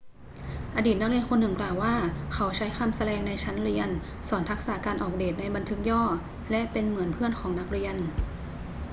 [0.75, 1.95] อดีตนักเรียนคนหนึ่งกล่าวว่า
[2.33, 3.89] เขา ใช้คำสแลงในชั้นเรียน
[4.29, 6.03] สอนทักษะการออกเดตในบันทึกย่อ
[6.51, 7.95] และเป็นเหมือนเพื่อนของนักเรียน'